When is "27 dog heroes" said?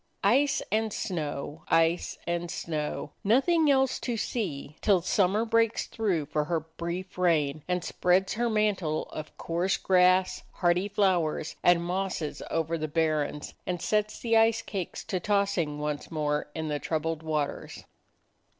2.49-2.63